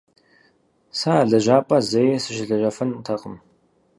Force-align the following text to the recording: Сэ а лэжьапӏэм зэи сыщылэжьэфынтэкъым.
Сэ 0.97 1.09
а 1.21 1.23
лэжьапӏэм 1.29 1.81
зэи 1.89 2.21
сыщылэжьэфынтэкъым. 2.23 3.35